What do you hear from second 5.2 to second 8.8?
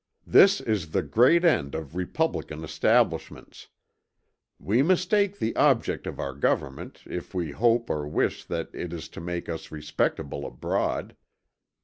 the object of our government, if we hope or wish that